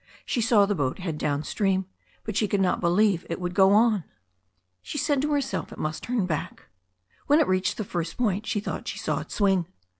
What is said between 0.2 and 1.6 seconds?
She saw the boat head down